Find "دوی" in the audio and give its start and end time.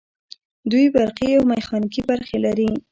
0.71-0.85